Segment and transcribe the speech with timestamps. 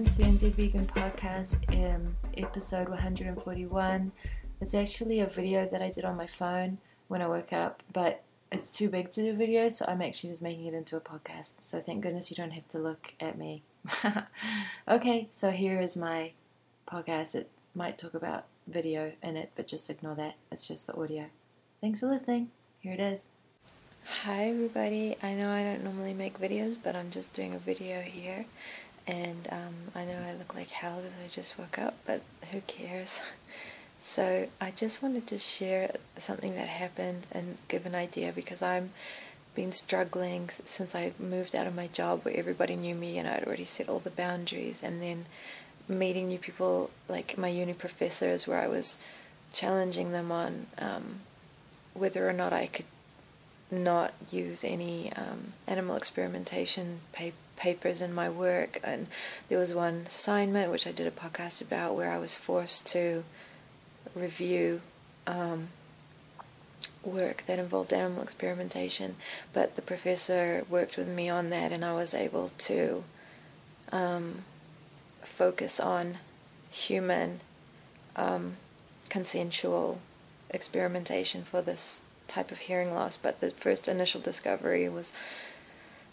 [0.00, 4.12] welcome to NZ Vegan Podcast, um, episode 141.
[4.62, 8.22] It's actually a video that I did on my phone when I woke up, but
[8.50, 11.52] it's too big to do video, so I'm actually just making it into a podcast.
[11.60, 13.62] So thank goodness you don't have to look at me.
[14.88, 16.32] okay, so here is my
[16.90, 17.34] podcast.
[17.34, 20.36] It might talk about video in it, but just ignore that.
[20.50, 21.26] It's just the audio.
[21.82, 22.50] Thanks for listening.
[22.78, 23.28] Here it is.
[24.22, 25.16] Hi everybody.
[25.22, 28.46] I know I don't normally make videos, but I'm just doing a video here
[29.06, 32.22] and um, I know I look like hell because I just woke up, but
[32.52, 33.20] who cares?
[34.02, 38.92] So I just wanted to share something that happened and give an idea because I'm
[39.54, 43.44] been struggling since I moved out of my job where everybody knew me and I'd
[43.44, 45.26] already set all the boundaries and then
[45.88, 48.96] meeting new people like my uni professors where I was
[49.52, 51.20] challenging them on um,
[51.94, 52.86] whether or not I could
[53.70, 57.30] not use any um, animal experimentation pa-
[57.60, 58.80] papers in my work.
[58.82, 59.06] And
[59.48, 63.22] there was one assignment which I did a podcast about where I was forced to
[64.14, 64.80] review
[65.26, 65.68] um,
[67.04, 69.16] work that involved animal experimentation.
[69.52, 73.04] But the professor worked with me on that, and I was able to
[73.92, 74.44] um,
[75.22, 76.16] focus on
[76.70, 77.40] human
[78.16, 78.56] um,
[79.10, 80.00] consensual
[80.50, 85.12] experimentation for this type of hearing loss, but the first initial discovery was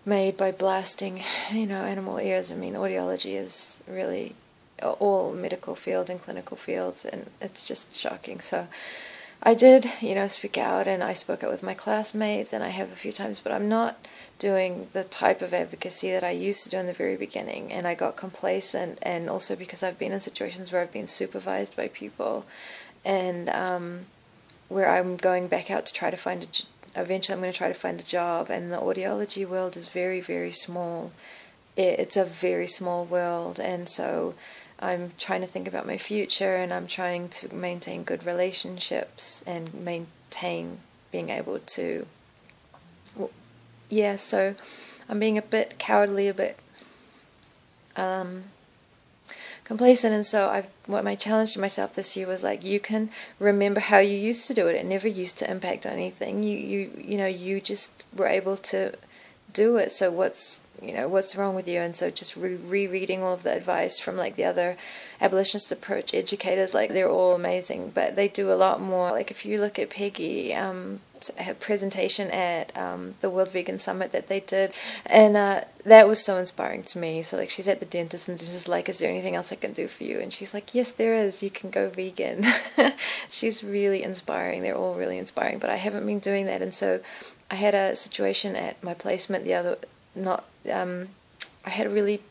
[0.08, 2.52] made by blasting, you know, animal ears.
[2.52, 4.36] I mean, audiology is really
[4.81, 8.39] all medical field and clinical fields, and it's just shocking.
[8.39, 8.67] So
[9.44, 12.69] I did, you know, speak out, and I spoke out with my classmates, and I
[12.69, 13.97] have a few times, but I'm not
[14.39, 17.86] doing the type of advocacy that I used to do in the very beginning, and
[17.86, 21.89] I got complacent, and also because I've been in situations where I've been supervised by
[21.89, 22.45] people,
[23.03, 24.05] and um,
[24.69, 26.77] where I'm going back out to try to find a.
[26.98, 30.20] Eventually, I'm going to try to find a job, and the audiology world is very,
[30.20, 31.11] very small.
[31.76, 34.33] It's a very small world, and so
[34.80, 39.73] I'm trying to think about my future, and I'm trying to maintain good relationships and
[39.73, 40.80] maintain
[41.11, 42.08] being able to.
[43.89, 44.55] Yeah, so
[45.08, 46.60] I'm being a bit cowardly, a bit
[47.95, 48.45] um,
[49.67, 50.14] complacent.
[50.14, 53.82] And so I've what my challenge to myself this year was like you can remember
[53.82, 54.76] how you used to do it.
[54.76, 56.42] It never used to impact on anything.
[56.42, 58.94] You you you know you just were able to
[59.52, 59.92] do it.
[59.92, 61.82] So what's you know what's wrong with you?
[61.82, 64.77] And so just re- rereading all of the advice from like the other
[65.20, 69.11] abolitionist approach educators like they're all amazing but they do a lot more.
[69.11, 71.02] Like if you look at peggy um
[71.60, 74.72] presentation at um, the World Vegan Summit that they did,
[75.05, 77.23] and uh, that was so inspiring to me.
[77.23, 79.73] So like she's at the dentist, and the like, "Is there anything else I can
[79.73, 81.44] do for you?" And she's like, "Yes, there is.
[81.44, 82.45] You can go vegan."
[83.30, 84.61] she's really inspiring.
[84.61, 87.00] They're all really inspiring, but I haven't been doing that, and so
[87.50, 89.77] I had a situation at my placement the other
[90.16, 91.10] not um,
[91.66, 92.22] I had a really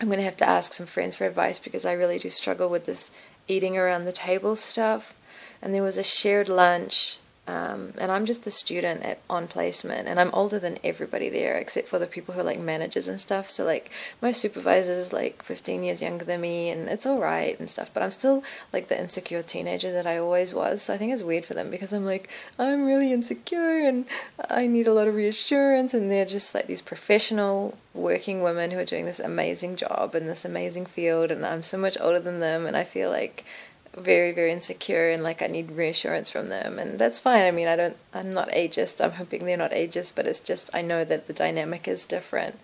[0.00, 2.68] I'm going to have to ask some friends for advice because I really do struggle
[2.68, 3.10] with this
[3.48, 5.14] eating around the table stuff.
[5.60, 7.18] And there was a shared lunch
[7.48, 11.56] um, and I'm just the student at on placement, and I'm older than everybody there
[11.56, 13.48] except for the people who are like managers and stuff.
[13.48, 17.70] So like my supervisor's like 15 years younger than me, and it's all right and
[17.70, 17.90] stuff.
[17.94, 20.82] But I'm still like the insecure teenager that I always was.
[20.82, 22.28] So I think it's weird for them because I'm like
[22.58, 24.04] I'm really insecure and
[24.50, 28.78] I need a lot of reassurance, and they're just like these professional working women who
[28.78, 32.40] are doing this amazing job in this amazing field, and I'm so much older than
[32.40, 33.46] them, and I feel like
[33.96, 36.78] very very insecure and like I need reassurance from them.
[36.78, 37.42] And that's fine.
[37.42, 39.02] I mean I don't I'm not ageist.
[39.04, 42.58] I'm hoping they're not ageist but it's just I know that the dynamic is different.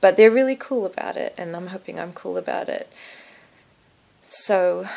[0.00, 2.90] But they're really cool about it and I'm hoping I'm cool about it.
[4.28, 4.88] So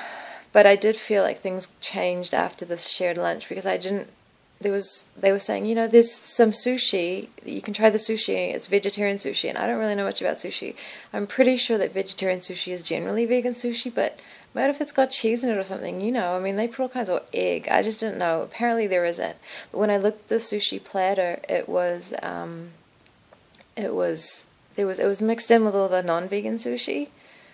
[0.51, 4.09] but I did feel like things changed after this shared lunch because I didn't
[4.61, 7.29] there was they were saying you know there's some sushi.
[7.45, 8.53] You can try the sushi.
[8.53, 9.49] It's vegetarian sushi.
[9.49, 10.75] And I don't really know much about sushi.
[11.13, 14.19] I'm pretty sure that vegetarian sushi is generally vegan sushi but
[14.53, 16.01] what if it's got cheese in it or something?
[16.01, 17.67] You know, I mean, they put all kinds of egg.
[17.69, 18.41] I just didn't know.
[18.41, 19.37] Apparently, there isn't.
[19.71, 22.71] But when I looked at the sushi platter, it was, um,
[23.75, 24.45] it was,
[24.75, 27.09] there was, it was mixed in with all the non-vegan sushi.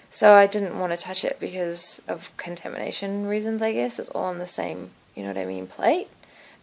[0.09, 3.61] So I didn't want to touch it because of contamination reasons.
[3.61, 6.07] I guess it's all on the same, you know what I mean, plate.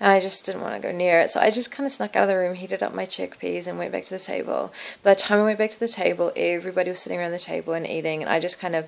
[0.00, 1.30] And I just didn't want to go near it.
[1.30, 3.76] So I just kind of snuck out of the room, heated up my chickpeas, and
[3.76, 4.72] went back to the table.
[5.02, 7.74] By the time I went back to the table, everybody was sitting around the table
[7.74, 8.86] and eating, and I just kind of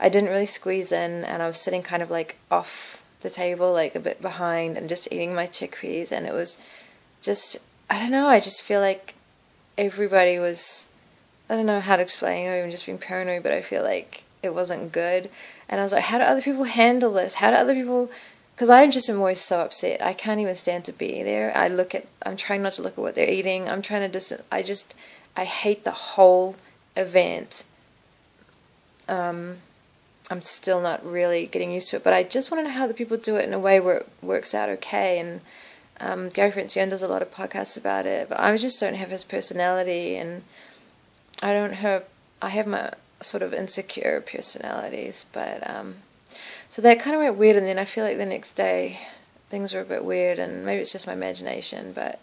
[0.00, 3.72] I didn't really squeeze in, and I was sitting kind of like off the table,
[3.72, 6.10] like a bit behind, and just eating my chickpeas.
[6.10, 6.58] And it was
[7.20, 7.58] just,
[7.88, 9.14] I don't know, I just feel like
[9.76, 10.88] everybody was,
[11.48, 14.24] I don't know how to explain, or even just being paranoid, but I feel like
[14.42, 15.30] it wasn't good.
[15.68, 17.34] And I was like, how do other people handle this?
[17.34, 18.10] How do other people
[18.54, 20.02] because I just am always so upset.
[20.02, 21.50] I can't even stand to be there.
[21.56, 23.70] I look at, I'm trying not to look at what they're eating.
[23.70, 24.94] I'm trying to just, I just,
[25.34, 26.56] I hate the whole
[26.94, 27.64] event
[29.08, 29.56] Um,
[30.30, 32.86] I'm still not really getting used to it, but I just want to know how
[32.86, 35.18] the people do it in a way where it works out okay.
[35.18, 35.40] And
[35.98, 39.10] um, Gary Francione does a lot of podcasts about it, but I just don't have
[39.10, 40.42] his personality, and
[41.42, 42.04] I don't have.
[42.40, 45.96] I have my sort of insecure personalities, but um,
[46.70, 47.56] so that kind of went weird.
[47.56, 49.00] And then I feel like the next day
[49.50, 52.20] things were a bit weird, and maybe it's just my imagination, but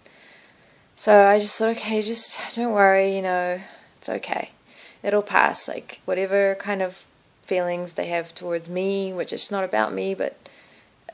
[0.96, 3.62] so I just thought, okay, just don't worry, you know,
[4.00, 4.50] it's okay.
[5.04, 5.68] It'll pass.
[5.68, 7.06] Like, whatever kind of
[7.48, 10.38] feelings they have towards me, which is not about me, but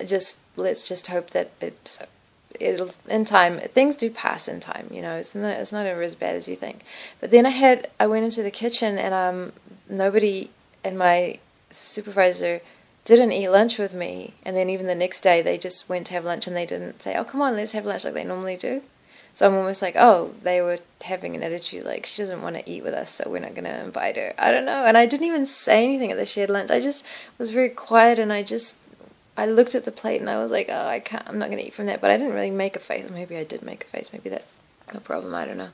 [0.06, 2.00] just let's just hope that it
[2.60, 6.04] it'll in time things do pass in time you know it's not it's not ever
[6.04, 6.82] as bad as you think.
[7.20, 9.54] But then i had i went into the kitchen and um
[9.90, 10.50] nobody
[10.84, 11.40] and my
[11.72, 12.62] supervisor
[13.06, 14.34] didn't eat lunch with me.
[14.44, 17.02] And then even the next day they just went to have lunch and they didn't
[17.02, 18.82] say oh come on let's have lunch like they normally do
[19.36, 22.70] so I'm almost like, oh, they were having an attitude like she doesn't want to
[22.70, 24.34] eat with us, so we're not going to invite her.
[24.38, 24.86] I don't know.
[24.86, 26.70] And I didn't even say anything at the shared lunch.
[26.70, 27.04] I just
[27.40, 28.76] was very quiet and I just,
[29.36, 31.58] I looked at the plate and I was like, oh, I can't, I'm not going
[31.58, 32.00] to eat from that.
[32.00, 33.10] But I didn't really make a face.
[33.10, 34.12] Maybe I did make a face.
[34.14, 34.56] Maybe that's
[34.94, 35.34] no problem.
[35.34, 35.70] I don't know.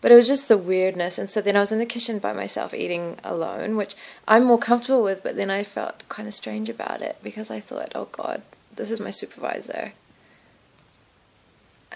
[0.00, 1.18] But it was just the weirdness.
[1.18, 3.94] And so then I was in the kitchen by myself eating alone, which
[4.26, 7.60] I'm more comfortable with, but then I felt kind of strange about it because I
[7.60, 8.42] thought, oh God,
[8.74, 9.92] this is my supervisor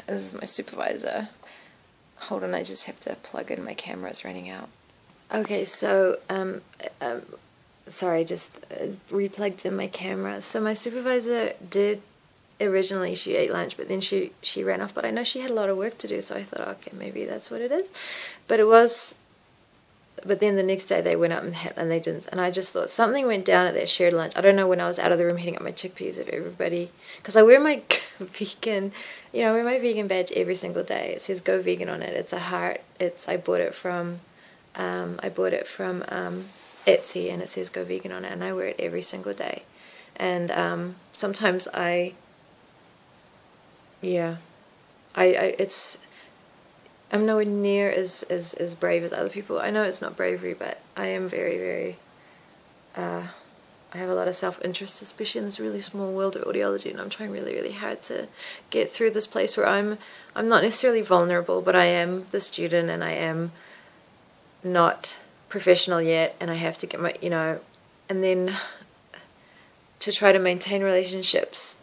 [0.07, 1.29] this is my supervisor.
[2.17, 4.69] Hold on, I just have to plug in my camera, it's running out.
[5.33, 6.61] Okay, so, um,
[7.01, 7.23] um
[7.89, 10.41] sorry, I just uh, replugged in my camera.
[10.43, 12.03] So my supervisor did
[12.61, 14.95] originally she ate lunch, but then she she ran off.
[14.95, 16.93] But I know she had a lot of work to do, so I thought, okay,
[16.95, 17.89] maybe that's what it is.
[18.47, 19.15] But it was
[20.25, 22.27] but then the next day they went up and, and they didn't.
[22.29, 24.35] And I just thought something went down at that shared lunch.
[24.37, 26.29] I don't know when I was out of the room heating up my chickpeas if
[26.29, 27.83] everybody, because I wear my
[28.21, 28.93] vegan,
[29.33, 31.13] you know, I wear my vegan badge every single day.
[31.15, 32.15] It says "Go Vegan" on it.
[32.15, 32.83] It's a heart.
[33.01, 34.21] It's I bought it from,
[34.77, 36.47] um, I bought it from um,
[36.87, 39.63] Etsy, and it says "Go Vegan" on it, and I wear it every single day.
[40.17, 42.13] And um, sometimes I,
[44.01, 44.37] yeah,
[45.17, 45.99] I, I it's
[47.13, 49.61] I'm nowhere near as, as, as brave as other people.
[49.61, 51.99] I know it's not bravery, but I am very, very,
[52.97, 53.25] uh,
[53.93, 56.99] I have a lot of self-interest, especially in this really small world of audiology, and
[56.99, 58.29] I'm trying really, really hard to
[58.71, 59.99] get through this place where I'm,
[60.35, 63.53] I'm not necessarily vulnerable, but I am the student, and I am
[64.65, 65.17] not
[65.51, 67.61] professional yet, and I have to get my, you know,
[68.09, 68.57] and then
[70.01, 71.77] to try to maintain relationships,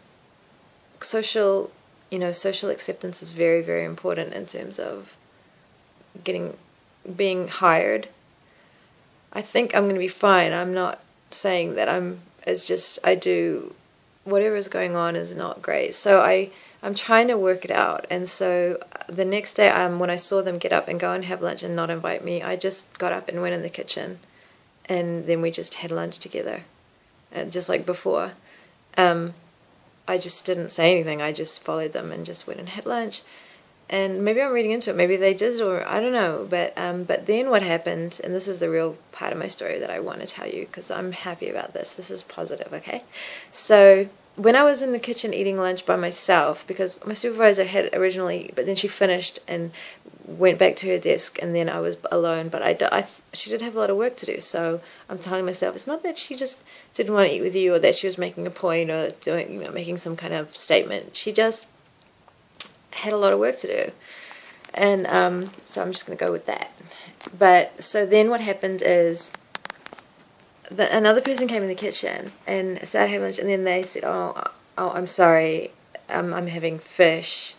[1.00, 1.70] social,
[2.10, 5.16] you know, social acceptance is very, very important in terms of
[6.24, 6.56] getting
[7.16, 8.08] being hired.
[9.32, 10.52] I think I'm going to be fine.
[10.52, 12.20] I'm not saying that I'm.
[12.46, 13.74] It's just I do
[14.24, 15.94] whatever is going on is not great.
[15.94, 16.50] So I
[16.82, 18.06] I'm trying to work it out.
[18.10, 21.24] And so the next day, um, when I saw them get up and go and
[21.26, 24.18] have lunch and not invite me, I just got up and went in the kitchen,
[24.86, 26.64] and then we just had lunch together,
[27.30, 28.32] and just like before.
[28.96, 29.34] Um,
[30.08, 31.22] I just didn't say anything.
[31.22, 33.22] I just followed them and just went and had lunch
[33.90, 34.96] and maybe I'm reading into it.
[34.96, 36.46] Maybe they did, or I don't know.
[36.48, 39.78] But um, but then what happened, and this is the real part of my story
[39.80, 41.92] that I want to tell you because I'm happy about this.
[41.92, 43.02] This is positive, okay?
[43.52, 47.92] So when I was in the kitchen eating lunch by myself, because my supervisor had
[47.92, 49.72] originally, but then she finished and
[50.24, 52.48] went back to her desk, and then I was alone.
[52.48, 55.44] But I, I she did have a lot of work to do, so I'm telling
[55.44, 56.62] myself it's not that she just
[56.94, 59.52] didn't want to eat with you, or that she was making a point, or doing
[59.52, 61.16] you know making some kind of statement.
[61.16, 61.66] She just
[62.92, 63.92] had a lot of work to do.
[64.72, 66.72] And um, so I'm just going to go with that.
[67.36, 69.30] But so then what happened is
[70.70, 74.04] that another person came in the kitchen and started having lunch, and then they said,
[74.04, 74.42] "Oh,
[74.78, 75.72] oh, I'm sorry,
[76.08, 77.56] um, I'm having fish,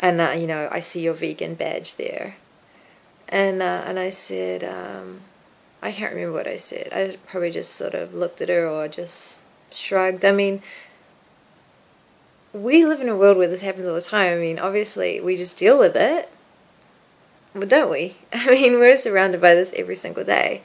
[0.00, 2.36] and uh, you know, I see your vegan badge there."
[3.28, 5.22] And uh, and I said, um,
[5.82, 6.88] I can't remember what I said.
[6.92, 9.40] I probably just sort of looked at her or just
[9.70, 10.24] shrugged.
[10.24, 10.62] I mean,
[12.54, 14.32] we live in a world where this happens all the time.
[14.32, 16.30] I mean, obviously, we just deal with it.
[17.52, 18.16] But don't we?
[18.32, 20.62] I mean, we're surrounded by this every single day.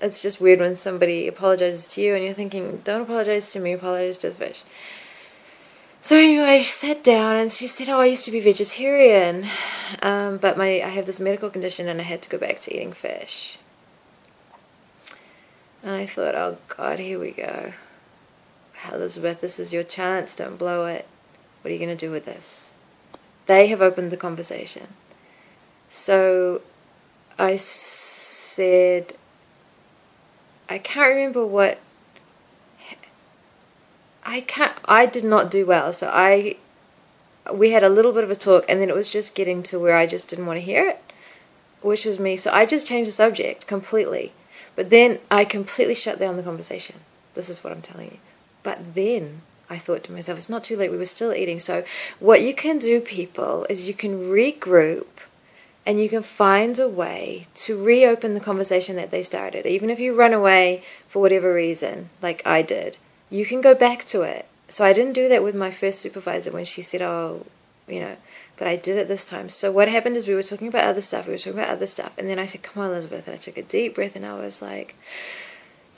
[0.00, 3.72] It's just weird when somebody apologizes to you and you're thinking, don't apologize to me,
[3.72, 4.62] apologize to the fish.
[6.02, 9.48] So anyway, she sat down and she said, "Oh, I used to be vegetarian,
[10.02, 12.72] um, but my I have this medical condition and I had to go back to
[12.72, 13.58] eating fish."
[15.82, 17.72] And I thought, "Oh God, here we go."
[18.94, 21.06] Elizabeth, this is your chance, don't blow it.
[21.62, 22.70] What are you going to do with this?
[23.46, 24.88] They have opened the conversation.
[25.88, 26.62] So
[27.38, 29.14] I said,
[30.68, 31.78] I can't remember what.
[34.24, 34.76] I can't.
[34.86, 36.56] I did not do well, so I.
[37.52, 39.78] We had a little bit of a talk, and then it was just getting to
[39.78, 41.00] where I just didn't want to hear it,
[41.80, 42.36] which was me.
[42.36, 44.32] So I just changed the subject completely
[44.74, 46.96] But then I completely shut down the conversation.
[47.34, 48.18] This is what I'm telling you.
[48.66, 50.90] But then I thought to myself, it's not too late.
[50.90, 51.60] We were still eating.
[51.60, 51.84] So,
[52.18, 55.06] what you can do, people, is you can regroup
[55.86, 59.66] and you can find a way to reopen the conversation that they started.
[59.66, 62.96] Even if you run away for whatever reason, like I did,
[63.30, 64.46] you can go back to it.
[64.68, 67.46] So, I didn't do that with my first supervisor when she said, oh,
[67.86, 68.16] you know,
[68.56, 69.48] but I did it this time.
[69.48, 71.86] So, what happened is we were talking about other stuff, we were talking about other
[71.86, 73.28] stuff, and then I said, come on, Elizabeth.
[73.28, 74.96] And I took a deep breath and I was like,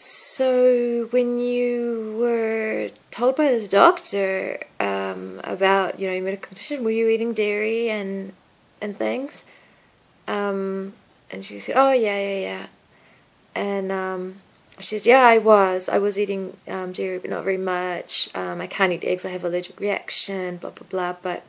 [0.00, 6.85] so, when you were told by this doctor um, about you know your medical condition,
[6.85, 8.33] were you eating dairy and
[8.81, 9.43] and things?
[10.28, 10.93] Um,
[11.33, 12.67] and she said, "Oh yeah, yeah, yeah."
[13.57, 14.37] And um,
[14.78, 15.88] she said, "Yeah, I was.
[15.88, 18.28] I was eating um, dairy, but not very much.
[18.37, 19.25] Um, I can't eat eggs.
[19.25, 20.59] I have allergic reaction.
[20.59, 21.43] Blah blah blah." But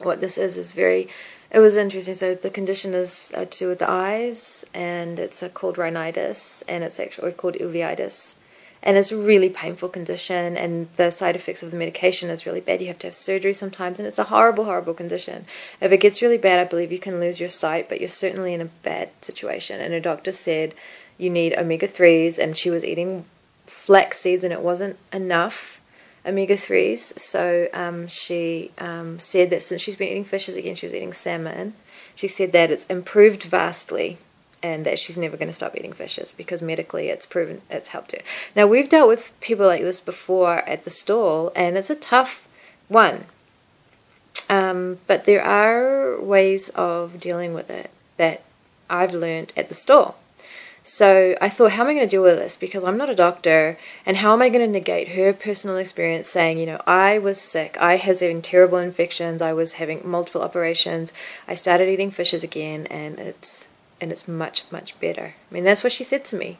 [0.00, 1.08] what this is is very
[1.52, 2.14] it was interesting.
[2.14, 6.64] So the condition is uh, to do with the eyes, and it's uh, called rhinitis,
[6.66, 8.36] and it's actually called uveitis,
[8.82, 10.56] and it's a really painful condition.
[10.56, 12.80] And the side effects of the medication is really bad.
[12.80, 15.44] You have to have surgery sometimes, and it's a horrible, horrible condition.
[15.78, 18.54] If it gets really bad, I believe you can lose your sight, but you're certainly
[18.54, 19.78] in a bad situation.
[19.78, 20.74] And her doctor said
[21.18, 23.26] you need omega threes, and she was eating
[23.66, 25.81] flax seeds, and it wasn't enough
[26.24, 27.18] omega 3s.
[27.18, 31.12] So um, she um, said that since she's been eating fishes again, she was eating
[31.12, 31.74] salmon.
[32.14, 34.18] She said that it's improved vastly
[34.62, 38.12] and that she's never going to stop eating fishes because medically it's proven it's helped
[38.12, 38.18] her.
[38.54, 42.46] Now, we've dealt with people like this before at the stall, and it's a tough
[42.88, 43.24] one.
[44.48, 48.42] Um, but there are ways of dealing with it that
[48.88, 50.18] I've learned at the stall.
[50.84, 52.56] So I thought, how am I going to deal with this?
[52.56, 56.28] Because I'm not a doctor, and how am I going to negate her personal experience
[56.28, 60.42] saying, you know, I was sick, I was having terrible infections, I was having multiple
[60.42, 61.12] operations,
[61.46, 63.68] I started eating fishes again, and it's
[64.00, 65.34] and it's much much better.
[65.50, 66.58] I mean, that's what she said to me.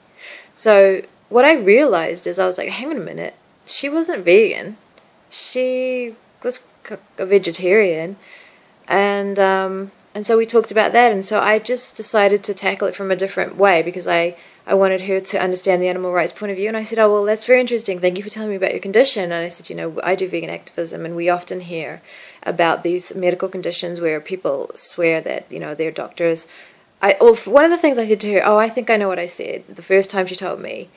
[0.52, 3.34] So what I realized is I was like, hang on a minute,
[3.66, 4.76] she wasn't vegan,
[5.30, 6.14] she
[6.44, 6.64] was
[7.18, 8.16] a vegetarian,
[8.86, 12.88] and um, and so we talked about that and so i just decided to tackle
[12.88, 16.32] it from a different way because i i wanted her to understand the animal rights
[16.32, 17.98] point of view and i said oh well that's very interesting.
[17.98, 19.24] Thank you for telling me about your condition.
[19.24, 22.02] And i said you know i do vegan activism and we often hear
[22.42, 26.46] about these medical conditions where people swear that you know their doctors
[27.00, 29.08] i well one of the things i said to her oh i think i know
[29.08, 29.64] what i said.
[29.68, 30.88] The first time she told me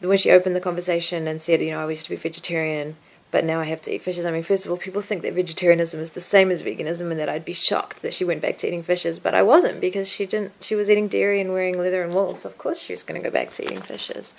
[0.00, 2.96] when she opened the conversation and said you know i used to be vegetarian
[3.34, 4.24] but now I have to eat fishes.
[4.24, 7.18] I mean, first of all, people think that vegetarianism is the same as veganism, and
[7.18, 10.08] that I'd be shocked that she went back to eating fishes, but I wasn't because
[10.08, 10.52] she didn't.
[10.60, 13.20] She was eating dairy and wearing leather and wool, so of course she was going
[13.20, 14.32] to go back to eating fishes.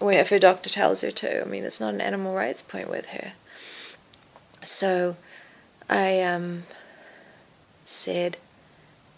[0.00, 2.90] When if her doctor tells her to, I mean, it's not an animal rights point
[2.90, 3.32] with her.
[4.62, 5.16] So,
[5.88, 6.64] I um
[7.86, 8.36] said,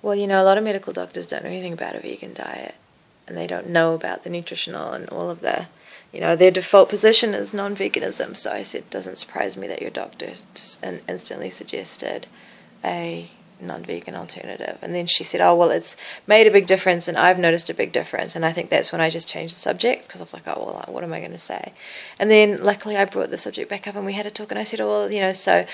[0.00, 2.76] well, you know, a lot of medical doctors don't know anything about a vegan diet,
[3.26, 5.66] and they don't know about the nutritional and all of the
[6.14, 8.36] you know, their default position is non veganism.
[8.36, 10.30] So I said, it doesn't surprise me that your doctor
[11.08, 12.28] instantly suggested
[12.84, 13.30] a
[13.60, 14.78] non vegan alternative.
[14.80, 17.74] And then she said, oh, well, it's made a big difference and I've noticed a
[17.74, 18.36] big difference.
[18.36, 20.64] And I think that's when I just changed the subject because I was like, oh,
[20.64, 21.72] well, uh, what am I going to say?
[22.18, 24.58] And then luckily I brought the subject back up and we had a talk and
[24.58, 25.66] I said, oh, well, you know, so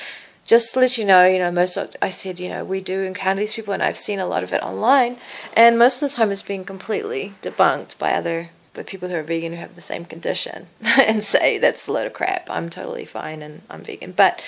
[0.46, 3.02] just to let you know, you know, most of, I said, you know, we do
[3.02, 5.18] encounter these people and I've seen a lot of it online.
[5.54, 9.22] And most of the time it's been completely debunked by other but people who are
[9.22, 12.48] vegan who have the same condition and say that's a load of crap.
[12.48, 14.12] I'm totally fine and I'm vegan.
[14.12, 14.40] But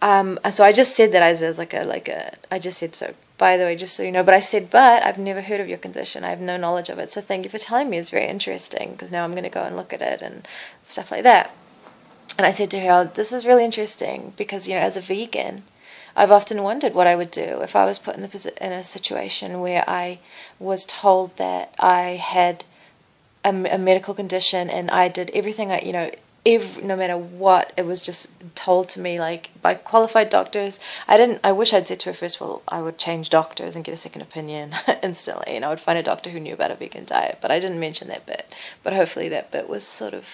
[0.00, 2.94] um, so I just said that as, as like a like a I just said
[2.94, 3.14] so.
[3.38, 5.68] By the way, just so you know, but I said, but I've never heard of
[5.68, 6.22] your condition.
[6.22, 7.10] I have no knowledge of it.
[7.10, 7.98] So thank you for telling me.
[7.98, 10.46] It's very interesting because now I'm going to go and look at it and
[10.84, 11.52] stuff like that.
[12.38, 15.00] And I said to her, oh, this is really interesting because you know, as a
[15.00, 15.64] vegan,
[16.14, 18.84] I've often wondered what I would do if I was put in the in a
[18.84, 20.18] situation where I
[20.58, 22.64] was told that I had
[23.44, 26.10] a, a medical condition and I did everything I, you know,
[26.44, 30.78] every, no matter what, it was just told to me like by qualified doctors.
[31.06, 31.40] I didn't.
[31.44, 33.94] I wish I'd said to her first of all, I would change doctors and get
[33.94, 37.04] a second opinion instantly, and I would find a doctor who knew about a vegan
[37.04, 37.38] diet.
[37.40, 38.52] But I didn't mention that bit.
[38.82, 40.26] But hopefully that bit was sort of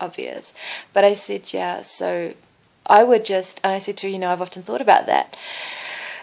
[0.00, 0.52] obvious.
[0.92, 1.82] But I said, yeah.
[1.82, 2.34] So
[2.86, 5.36] I would just, and I said to her, you know, I've often thought about that.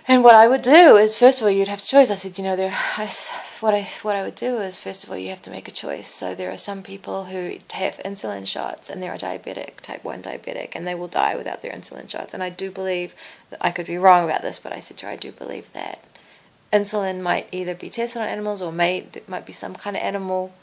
[0.05, 2.12] And what I would do is, first of all, you'd have to choose.
[2.12, 2.74] I said, you know, there.
[2.98, 3.10] I,
[3.62, 5.72] what I what I would do is, first of all, you have to make a
[5.72, 6.13] choice.
[6.13, 10.22] So there are some people who have insulin shots, and they're a diabetic, type one
[10.22, 12.33] diabetic, and they will die without their insulin shots.
[12.33, 13.13] And I do believe,
[13.62, 16.03] I could be wrong about this, but I said to her, I do believe that
[16.74, 20.01] insulin might either be tested on animals or may there might be some kind of
[20.01, 20.53] animal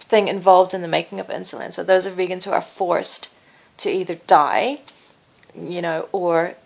[0.00, 1.72] thing involved in the making of insulin.
[1.72, 3.28] So those are vegans who are forced
[3.76, 4.80] to either die,
[5.54, 6.56] you know, or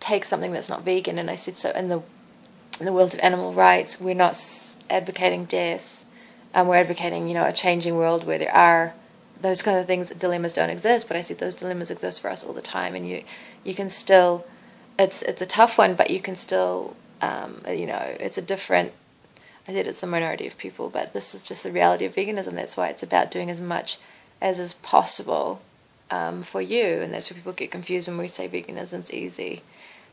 [0.00, 1.18] take something that's not vegan.
[1.18, 2.02] And I said so in the
[2.80, 4.36] in the world of animal rights, we're not
[4.88, 6.04] advocating death.
[6.54, 8.94] um, we're advocating, you know, a changing world where there are
[9.40, 11.08] those kind of things, dilemmas don't exist.
[11.08, 13.22] But I see those dilemmas exist for us all the time, and you
[13.64, 14.46] you can still,
[14.98, 18.92] it's it's a tough one, but you can still, um, you know, it's a different.
[19.68, 22.54] I said it's the minority of people, but this is just the reality of veganism.
[22.54, 23.98] That's why it's about doing as much
[24.40, 25.60] as is possible
[26.10, 29.62] um, for you, and that's where people get confused when we say veganism's easy.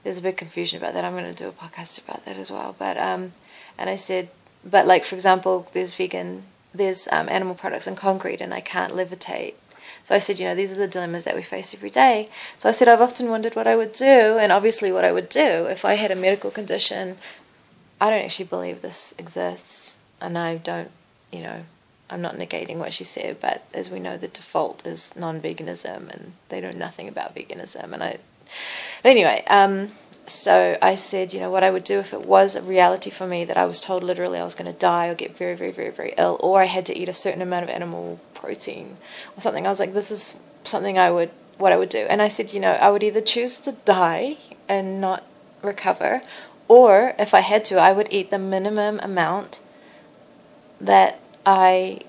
[0.08, 1.04] There's a big confusion about that.
[1.04, 2.74] I'm going to do a podcast about that as well.
[2.80, 3.34] But um,
[3.78, 4.30] and I said,
[4.64, 8.94] but like for example, there's vegan, there's um, animal products in concrete, and I can't
[8.94, 9.56] levitate.
[10.06, 12.30] So I said, you know, these are the dilemmas that we face every day.
[12.58, 15.28] So I said, I've often wondered what I would do, and obviously what I would
[15.28, 17.18] do if I had a medical condition.
[18.00, 20.92] I don't actually believe this exists, and I don't,
[21.34, 21.66] you know,
[22.10, 26.32] I'm not negating what she said, but as we know, the default is non-veganism, and
[26.48, 27.92] they know nothing about veganism.
[27.92, 28.20] And I,
[29.04, 29.92] anyway, um,
[30.28, 33.26] so I said, you know, what I would do if it was a reality for
[33.26, 35.72] me that I was told literally I was going to die or get very, very,
[35.72, 38.98] very, very ill, or I had to eat a certain amount of animal protein
[39.36, 39.66] or something.
[39.66, 40.36] I was like, this is
[40.66, 42.00] something I would, what I would do.
[42.10, 44.38] And I said, you know, I would either choose to die
[44.68, 45.24] and not
[45.62, 46.22] recover,
[46.68, 49.60] or if I had to, I would eat the minimum amount
[50.82, 52.02] that I,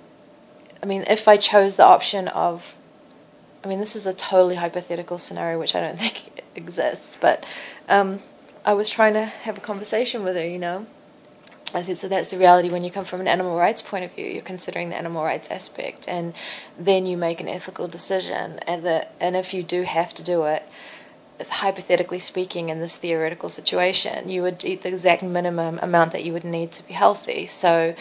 [0.82, 2.74] I mean, if I chose the option of,
[3.64, 7.44] I mean, this is a totally hypothetical scenario which I don't think exists, but
[7.88, 8.20] um,
[8.64, 10.86] I was trying to have a conversation with her, you know.
[11.74, 14.14] I said, so that's the reality when you come from an animal rights point of
[14.14, 14.24] view.
[14.24, 16.32] You're considering the animal rights aspect, and
[16.78, 18.58] then you make an ethical decision.
[18.66, 20.62] And the, and if you do have to do it,
[21.46, 26.32] hypothetically speaking, in this theoretical situation, you would eat the exact minimum amount that you
[26.32, 27.46] would need to be healthy.
[27.46, 27.94] So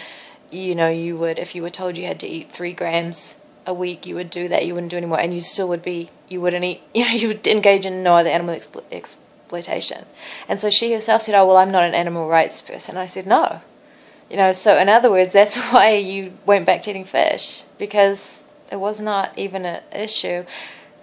[0.52, 3.36] you know, you would, if you were told you had to eat three grams
[3.68, 4.66] a week, you would do that.
[4.66, 7.12] You wouldn't do any more, and you still would be, you wouldn't eat, you know,
[7.12, 10.06] you would engage in no other animal explo- exploitation.
[10.48, 13.28] And so she herself said, "Oh, well, I'm not an animal rights person." I said,
[13.28, 13.62] "No."
[14.30, 18.44] You know, so in other words, that's why you went back to eating fish because
[18.72, 20.46] it was not even an issue.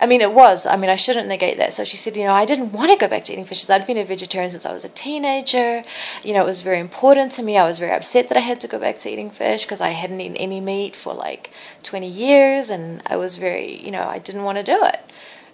[0.05, 0.67] I mean, it was.
[0.67, 1.73] I mean, I shouldn't negate that.
[1.73, 3.71] So she said, you know, I didn't want to go back to eating fish.
[3.71, 5.83] I'd been a vegetarian since I was a teenager.
[6.23, 7.57] You know, it was very important to me.
[7.57, 9.93] I was very upset that I had to go back to eating fish because I
[10.01, 11.51] hadn't eaten any meat for like
[11.85, 12.69] 20 years.
[12.69, 15.01] And I was very, you know, I didn't want to do it.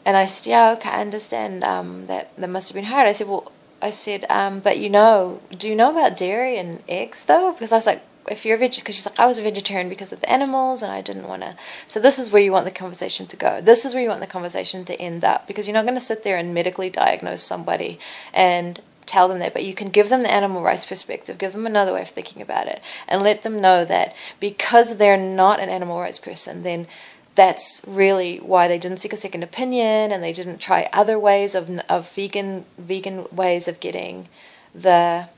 [0.05, 3.07] And I said, yeah, okay, I understand um, that that must have been hard.
[3.07, 6.83] I said, well, I said, um, but you know, do you know about dairy and
[6.89, 7.53] eggs though?
[7.53, 9.89] Because I was like, if you're a vegetarian, because she's like, I was a vegetarian
[9.89, 11.57] because of the animals and I didn't want to.
[11.89, 13.61] So this is where you want the conversation to go.
[13.61, 16.05] This is where you want the conversation to end up because you're not going to
[16.05, 17.99] sit there and medically diagnose somebody
[18.33, 21.67] and tell them that, but you can give them the animal rights perspective, give them
[21.67, 25.69] another way of thinking about it, and let them know that because they're not an
[25.69, 26.87] animal rights person, then
[27.35, 31.55] that's really why they didn't seek a second opinion and they didn't try other ways
[31.55, 34.29] of of vegan vegan ways of getting
[34.75, 35.29] the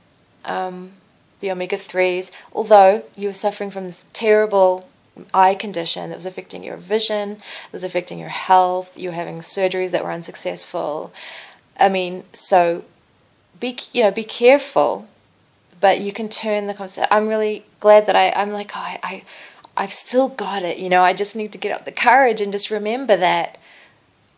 [0.45, 0.91] um,
[1.43, 4.89] the omega 3s, although you were suffering from this terrible
[5.35, 9.41] eye condition that was affecting your vision, it was affecting your health, you were having
[9.41, 11.13] surgeries that were unsuccessful.
[11.79, 12.85] I mean, so
[13.61, 15.07] be you know, be careful,
[15.81, 17.13] but you can turn the concept.
[17.13, 19.25] I'm really glad that I I'm like, oh, I, I
[19.77, 22.53] I've still got it, you know, I just need to get up the courage and
[22.53, 23.59] just remember that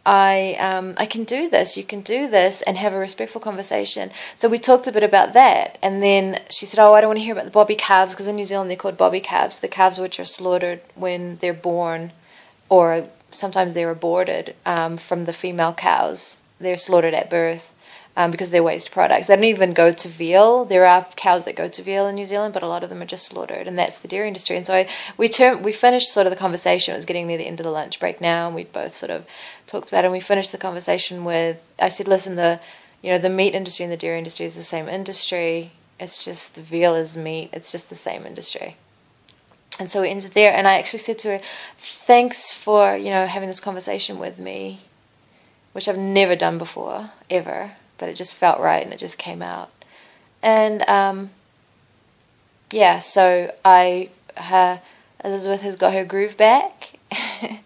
[0.07, 1.77] I um, I can do this.
[1.77, 4.11] You can do this, and have a respectful conversation.
[4.37, 7.19] So we talked a bit about that, and then she said, "Oh, I don't want
[7.19, 9.59] to hear about the bobby calves because in New Zealand they're called bobby calves.
[9.59, 12.13] The calves which are slaughtered when they're born,
[12.69, 16.39] or sometimes they're aborted um, from the female cows.
[16.61, 17.74] They're slaughtered at birth."
[18.17, 19.27] Um, because they're waste products.
[19.27, 20.65] They don't even go to veal.
[20.65, 23.03] There are cows that go to veal in New Zealand, but a lot of them
[23.03, 24.57] are just slaughtered, and that's the dairy industry.
[24.57, 26.95] And so I, we term, we finished sort of the conversation.
[26.95, 29.11] It was getting near the end of the lunch break now, and we both sort
[29.11, 29.27] of
[29.67, 30.07] talked about it.
[30.07, 32.61] And we finished the conversation with I said, "Listen, the
[33.03, 35.73] you know the meat industry and the dairy industry is the same industry.
[35.99, 37.51] It's just the veal is meat.
[37.53, 38.77] It's just the same industry."
[39.81, 41.41] And so we ended there, and I actually said to her,
[41.79, 44.81] "Thanks for you know having this conversation with me."
[45.73, 47.73] Which I've never done before, ever
[48.05, 49.71] but it just felt right and it just came out.
[50.43, 51.31] And um,
[52.71, 54.83] yeah, so I, her,
[55.25, 56.99] Elizabeth has got her groove back,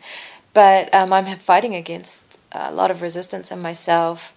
[0.54, 2.22] but um, I'm fighting against
[2.52, 4.32] a lot of resistance in myself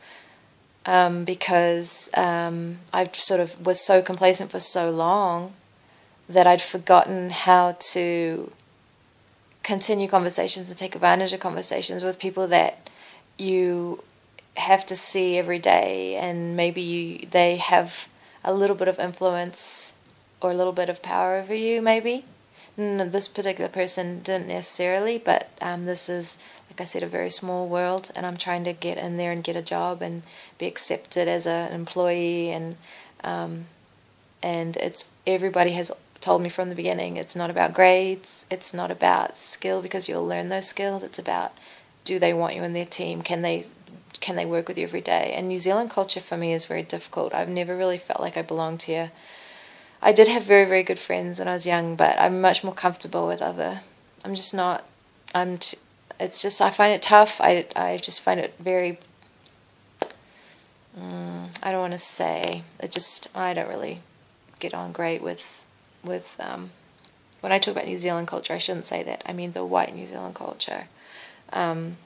[0.88, 5.54] um, because um, I sort of was so complacent for so long
[6.28, 8.52] that I'd forgotten how to
[9.62, 12.90] continue conversations and take advantage of conversations with people that
[13.38, 14.04] you
[14.58, 18.08] have to see every day, and maybe you, they have
[18.44, 19.94] a little bit of influence
[20.42, 22.26] or a little bit of power over you, maybe.
[22.76, 26.38] this particular person didn't necessarily, but um, this is,
[26.70, 29.44] like I said, a very small world, and I'm trying to get in there and
[29.44, 30.24] get a job and
[30.58, 32.76] be accepted as an employee, and
[33.24, 33.66] um,
[34.42, 38.90] and it's everybody has told me from the beginning it's not about grades, it's not
[38.90, 41.04] about skill because you'll learn those skills.
[41.04, 41.54] It's about
[42.04, 43.22] do they want you in their team?
[43.22, 43.66] Can they
[44.22, 45.34] can they work with you every day?
[45.36, 47.34] And New Zealand culture for me is very difficult.
[47.34, 49.12] I've never really felt like I belonged here.
[50.02, 52.74] I did have very very good friends when I was young, but I'm much more
[52.74, 53.82] comfortable with other.
[54.24, 54.86] I'm just not.
[55.36, 55.58] I'm.
[55.58, 55.78] T-
[56.20, 57.42] it's just I find it tough.
[57.42, 59.00] I I just find it very.
[60.98, 62.64] Mm, I don't want to say.
[62.80, 64.02] It just I don't really
[64.60, 65.64] get on great with
[66.04, 66.36] with.
[66.40, 66.72] Um,
[67.42, 69.24] when I talk about New Zealand culture, I shouldn't say that.
[69.26, 70.88] I mean the white New Zealand culture.
[71.52, 71.98] Um,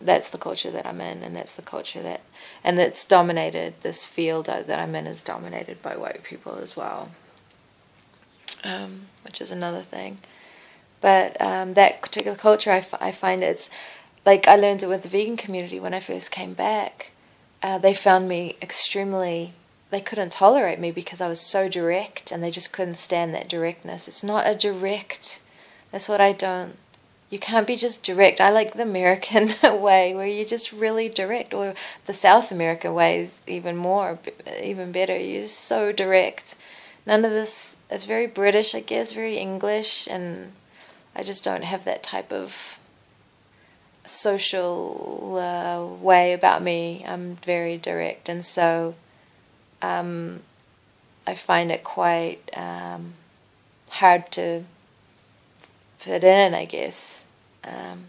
[0.00, 2.22] that's the culture that I'm in, and that's the culture that,
[2.64, 3.74] and that's dominated.
[3.82, 7.10] This field that I'm in is dominated by white people as well,
[8.64, 10.18] um, which is another thing.
[11.00, 13.70] But um, that particular culture, I, f- I find it's
[14.24, 17.12] like I learned it with the vegan community when I first came back.
[17.62, 19.52] Uh, they found me extremely.
[19.90, 23.48] They couldn't tolerate me because I was so direct, and they just couldn't stand that
[23.48, 24.08] directness.
[24.08, 25.40] It's not a direct.
[25.90, 26.76] That's what I don't
[27.30, 28.40] you can't be just direct.
[28.40, 31.74] I like the American way where you're just really direct, or
[32.06, 34.18] the South American way is even more,
[34.60, 35.16] even better.
[35.16, 36.56] You're just so direct.
[37.06, 40.52] None of this is very British, I guess, very English, and
[41.14, 42.78] I just don't have that type of
[44.04, 47.04] social uh, way about me.
[47.06, 48.96] I'm very direct, and so
[49.80, 50.40] um,
[51.28, 53.14] I find it quite um,
[53.88, 54.64] hard to
[56.00, 57.24] fit in, I guess,
[57.62, 58.04] um,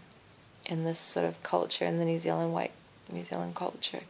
[0.64, 2.72] in this sort of culture, in the New Zealand white
[3.10, 4.00] New Zealand culture.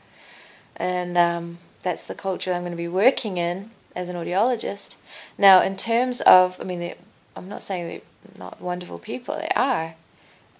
[0.76, 4.94] And um, that's the culture I'm going to be working in as an audiologist.
[5.36, 6.94] Now, in terms of, I mean,
[7.34, 9.96] I'm not saying they're not wonderful people, they are.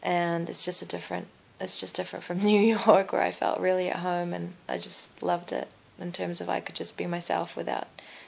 [0.03, 1.29] And it's just a different,
[1.61, 5.23] it's just different from New York where I felt really at home and I just
[5.23, 5.69] loved it
[6.01, 7.87] in terms of I could just be myself without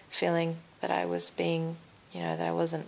[0.09, 1.77] feeling that I was being,
[2.13, 2.87] you know, that I wasn't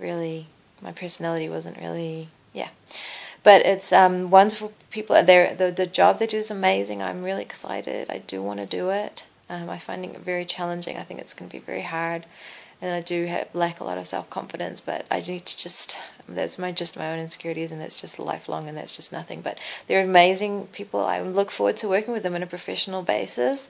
[0.00, 0.48] really
[0.80, 2.70] my personality wasn't really yeah.
[3.42, 5.22] But it's um, wonderful people.
[5.22, 7.02] There, the the job they do is amazing.
[7.02, 8.10] I'm really excited.
[8.10, 9.22] I do want to do it.
[9.48, 10.96] Um, I'm finding it very challenging.
[10.96, 12.26] I think it's going to be very hard,
[12.82, 14.80] and I do have, lack a lot of self confidence.
[14.80, 15.96] But I need to just
[16.28, 19.42] that's my just my own insecurities, and that's just lifelong, and that's just nothing.
[19.42, 21.04] But they're amazing people.
[21.04, 23.68] I look forward to working with them on a professional basis.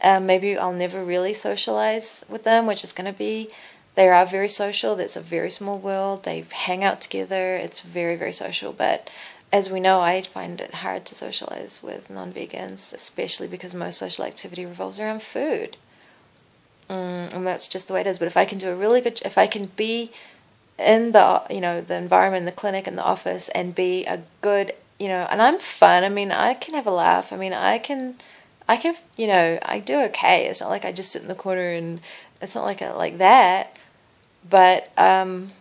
[0.00, 3.50] Um, maybe I'll never really socialize with them, which is going to be
[3.98, 4.96] they are very social.
[5.00, 6.22] It's a very small world.
[6.22, 7.56] They hang out together.
[7.56, 8.72] It's very, very social.
[8.72, 9.10] But
[9.52, 13.98] as we know, I find it hard to socialize with non vegans, especially because most
[13.98, 15.76] social activity revolves around food.
[16.88, 18.20] Mm, and that's just the way it is.
[18.20, 20.12] But if I can do a really good, if I can be
[20.78, 24.74] in the you know the environment, the clinic, and the office, and be a good
[25.00, 26.04] you know, and I'm fun.
[26.04, 27.32] I mean, I can have a laugh.
[27.32, 28.14] I mean, I can,
[28.68, 30.46] I can, you know, I do okay.
[30.46, 32.00] It's not like I just sit in the corner and
[32.40, 33.76] it's not like a, like that.
[34.48, 35.52] But um,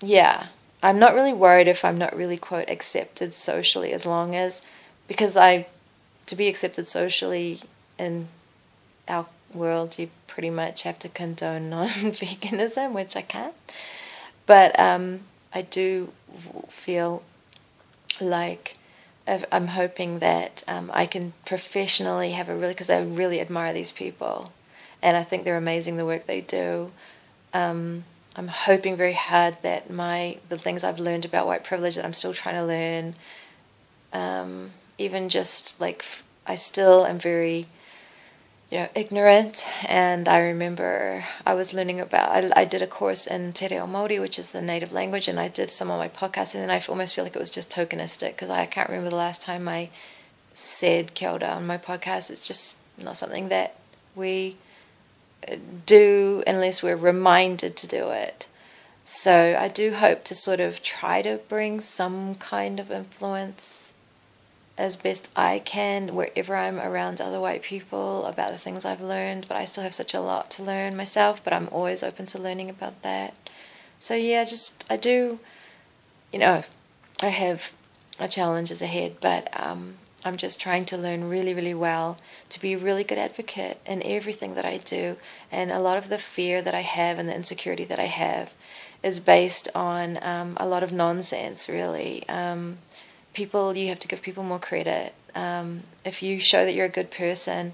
[0.00, 0.46] yeah,
[0.82, 4.62] I'm not really worried if I'm not really quote accepted socially as long as
[5.06, 5.66] because I
[6.26, 7.60] to be accepted socially
[7.98, 8.28] in
[9.08, 13.54] our world you pretty much have to condone non-veganism, which I can't.
[14.46, 15.20] But um,
[15.52, 16.12] I do
[16.68, 17.22] feel
[18.20, 18.76] like
[19.52, 23.92] I'm hoping that um, I can professionally have a really because I really admire these
[23.92, 24.52] people,
[25.02, 26.90] and I think they're amazing the work they do
[27.52, 28.04] um,
[28.36, 32.14] I'm hoping very hard that my the things I've learned about white privilege that I'm
[32.14, 33.14] still trying to learn,
[34.12, 36.04] um, even just like
[36.46, 37.66] I still am very,
[38.70, 39.64] you know, ignorant.
[39.84, 43.86] And I remember I was learning about I, I did a course in Te Reo
[43.86, 46.70] Māori, which is the native language, and I did some on my podcast, and then
[46.70, 49.68] I almost feel like it was just tokenistic because I can't remember the last time
[49.68, 49.90] I
[50.54, 52.30] said kia ora on my podcast.
[52.30, 53.76] It's just not something that
[54.14, 54.56] we
[55.86, 58.46] do unless we're reminded to do it.
[59.04, 63.92] So I do hope to sort of try to bring some kind of influence
[64.78, 69.46] as best I can wherever I'm around other white people about the things I've learned,
[69.48, 72.38] but I still have such a lot to learn myself, but I'm always open to
[72.38, 73.34] learning about that.
[73.98, 75.40] So yeah, just I do
[76.32, 76.64] you know,
[77.20, 77.72] I have
[78.28, 82.18] challenges ahead, but um, I'm just trying to learn really, really well
[82.50, 85.16] to be a really good advocate in everything that I do.
[85.50, 88.52] And a lot of the fear that I have and the insecurity that I have
[89.02, 92.28] is based on um, a lot of nonsense, really.
[92.28, 92.78] Um,
[93.32, 95.14] people, you have to give people more credit.
[95.34, 97.72] Um, if you show that you're a good person,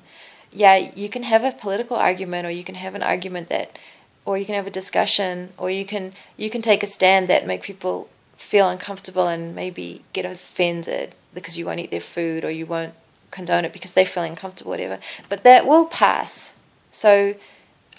[0.52, 3.78] yeah, you can have a political argument or you can have an argument that
[4.24, 7.46] or you can have a discussion or you can you can take a stand that
[7.46, 12.51] make people feel uncomfortable and maybe get offended because you won't eat their food or
[12.51, 12.94] you won't
[13.31, 14.99] condone it because they feel uncomfortable, whatever.
[15.29, 16.55] But that will pass.
[16.90, 17.35] So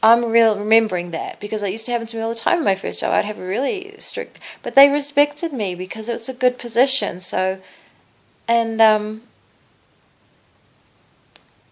[0.03, 2.65] I'm real remembering that because it used to happen to me all the time in
[2.65, 3.13] my first job.
[3.13, 7.19] I'd have a really strict, but they respected me because it was a good position.
[7.21, 7.59] So,
[8.47, 9.21] and um,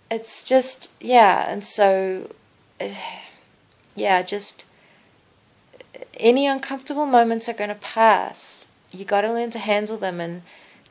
[0.09, 2.31] it's just yeah, and so
[3.95, 4.65] yeah, just
[6.17, 8.65] any uncomfortable moments are going to pass.
[8.91, 10.41] You got to learn to handle them and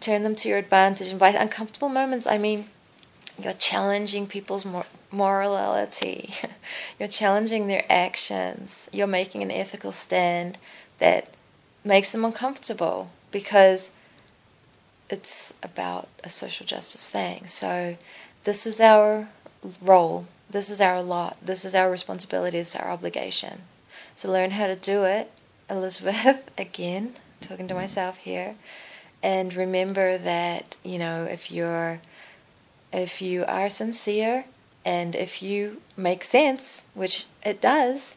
[0.04, 1.08] turn them to your advantage.
[1.08, 2.68] And by uncomfortable moments, I mean
[3.42, 6.34] you're challenging people's mor- morality.
[6.98, 8.88] you're challenging their actions.
[8.92, 10.58] You're making an ethical stand
[10.98, 11.28] that
[11.84, 13.90] makes them uncomfortable because
[15.10, 17.46] it's about a social justice thing.
[17.46, 17.96] So
[18.44, 19.28] this is our
[19.80, 20.26] role.
[20.48, 21.36] This is our lot.
[21.42, 22.58] This is our responsibility.
[22.58, 23.62] This is our obligation.
[24.16, 25.30] So learn how to do it,
[25.68, 28.54] Elizabeth, again, talking to myself here.
[29.24, 32.02] And remember that, you know, if you're
[32.92, 34.44] if you are sincere
[34.84, 38.16] and if you make sense, which it does,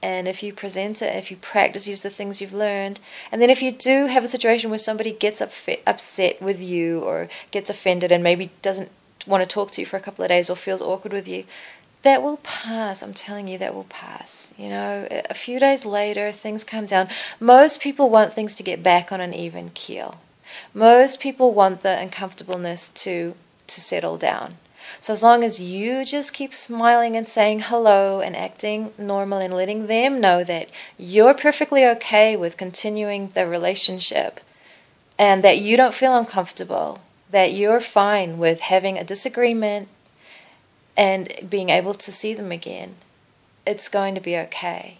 [0.00, 3.00] and if you present it, if you practice use the things you've learned,
[3.32, 7.28] and then if you do have a situation where somebody gets upset with you or
[7.50, 8.92] gets offended and maybe doesn't
[9.26, 11.42] want to talk to you for a couple of days or feels awkward with you,
[12.02, 13.02] that will pass.
[13.02, 14.52] I'm telling you, that will pass.
[14.56, 17.08] You know, a few days later, things calm down.
[17.40, 20.20] Most people want things to get back on an even keel.
[20.74, 23.34] Most people want the uncomfortableness to
[23.66, 24.56] to settle down.
[25.00, 29.54] So as long as you just keep smiling and saying hello and acting normal and
[29.54, 34.40] letting them know that you're perfectly okay with continuing the relationship
[35.18, 39.88] and that you don't feel uncomfortable, that you're fine with having a disagreement
[40.96, 42.94] and being able to see them again,
[43.66, 44.98] it's going to be okay.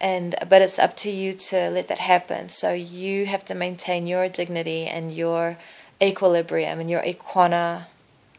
[0.00, 2.48] And but it's up to you to let that happen.
[2.48, 5.58] So you have to maintain your dignity and your
[6.00, 7.86] equilibrium and your equana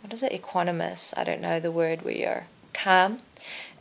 [0.01, 0.31] what is it?
[0.31, 1.13] Equanimous.
[1.17, 2.43] I don't know the word where you're
[2.73, 3.19] calm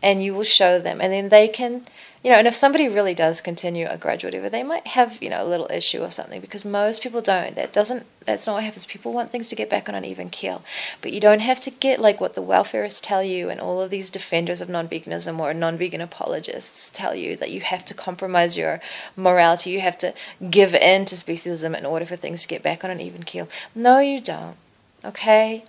[0.07, 1.01] and you will show them.
[1.01, 1.85] And then they can
[2.23, 5.29] you know and if somebody really does continue a grudge or they might have you
[5.29, 7.57] know a little issue or something because most people don't.
[7.57, 8.87] That doesn't that's not what happens.
[8.87, 10.63] People want things to get back on an even keel.
[11.03, 13.91] But you don't have to get like what the welfareists tell you and all of
[13.91, 18.81] these defenders of non-veganism or non-vegan apologists tell you that you have to compromise your
[19.17, 19.71] morality.
[19.71, 20.15] You have to
[20.49, 23.49] give in to speciesism in order for things to get back on an even keel.
[23.75, 24.57] No you don't.
[25.05, 25.65] Okay?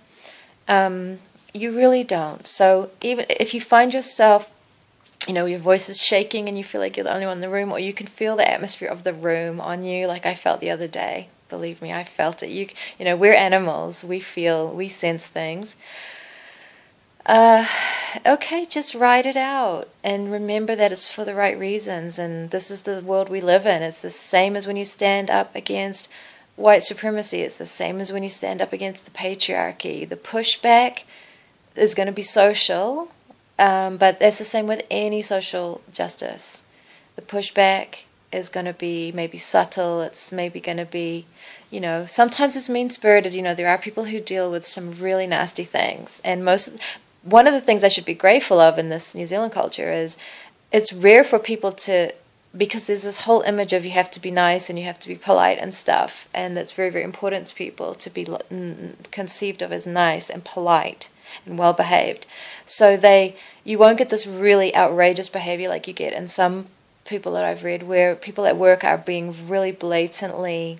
[0.68, 1.18] Um,
[1.58, 4.50] you really don't so even if you find yourself
[5.28, 7.42] you know, your voice is shaking and you feel like you're the only one in
[7.42, 10.34] the room, or you can feel the atmosphere of the room on you, like I
[10.34, 11.28] felt the other day.
[11.50, 12.48] Believe me, I felt it.
[12.48, 12.68] You,
[12.98, 14.02] you know, we're animals.
[14.02, 15.74] We feel, we sense things.
[17.26, 17.66] Uh,
[18.24, 22.18] okay, just write it out and remember that it's for the right reasons.
[22.18, 23.82] And this is the world we live in.
[23.82, 26.08] It's the same as when you stand up against
[26.56, 27.42] white supremacy.
[27.42, 30.08] It's the same as when you stand up against the patriarchy.
[30.08, 31.00] The pushback
[31.78, 33.08] is going to be social
[33.58, 36.62] um, but that's the same with any social justice.
[37.16, 40.02] The pushback is going to be maybe subtle.
[40.02, 41.26] It's maybe going to be,
[41.70, 43.34] you know, sometimes it's mean spirited.
[43.34, 46.70] You know, there are people who deal with some really nasty things, and most.
[47.24, 50.16] One of the things I should be grateful of in this New Zealand culture is
[50.70, 52.12] it's rare for people to
[52.56, 55.08] because there's this whole image of you have to be nice and you have to
[55.08, 58.26] be polite and stuff, and that's very very important to people to be
[59.10, 61.08] conceived of as nice and polite
[61.46, 62.26] and well behaved.
[62.66, 66.66] So they you won't get this really outrageous behavior like you get in some
[67.04, 70.78] people that I've read where people at work are being really blatantly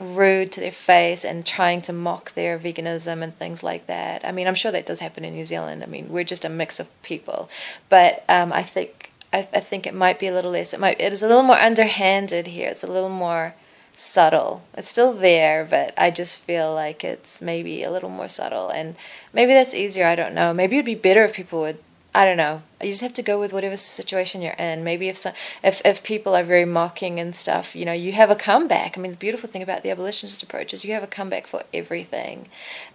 [0.00, 4.24] rude to their face and trying to mock their veganism and things like that.
[4.24, 5.82] I mean, I'm sure that does happen in New Zealand.
[5.82, 7.50] I mean, we're just a mix of people,
[7.88, 10.72] but um, I think I, I, think it might be a little less.
[10.72, 12.70] It might it is a little more underhanded here.
[12.70, 13.54] It's a little more
[13.94, 14.62] subtle.
[14.74, 18.68] It's still there, but I just feel like it's maybe a little more subtle.
[18.70, 18.96] And
[19.32, 20.06] maybe that's easier.
[20.06, 20.52] I don't know.
[20.52, 21.78] Maybe it'd be better if people would.
[22.14, 22.62] I don't know.
[22.82, 24.84] You just have to go with whatever situation you're in.
[24.84, 28.30] Maybe if some, if if people are very mocking and stuff, you know, you have
[28.30, 28.98] a comeback.
[28.98, 31.62] I mean, the beautiful thing about the abolitionist approach is you have a comeback for
[31.72, 32.48] everything.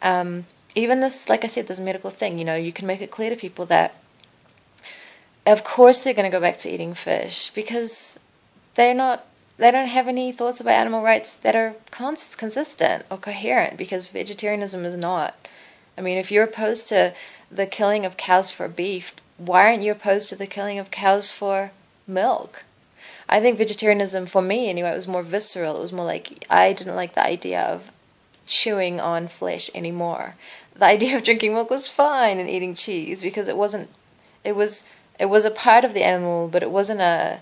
[0.03, 2.37] Um, even this, like I said, this medical thing.
[2.37, 3.95] You know, you can make it clear to people that,
[5.47, 8.19] of course, they're going to go back to eating fish because
[8.75, 9.25] they're not
[9.57, 14.07] they don't have any thoughts about animal rights that are cons- consistent or coherent because
[14.07, 15.35] vegetarianism is not.
[15.97, 17.13] I mean, if you're opposed to
[17.49, 21.31] the killing of cows for beef, why aren't you opposed to the killing of cows
[21.31, 21.71] for
[22.05, 22.63] milk?
[23.29, 25.77] I think vegetarianism, for me anyway, was more visceral.
[25.77, 27.91] It was more like I didn't like the idea of
[28.45, 30.35] chewing on flesh anymore.
[30.75, 33.89] The idea of drinking milk was fine and eating cheese because it wasn't.
[34.43, 34.83] It was.
[35.19, 37.39] It was a part of the animal, but it wasn't a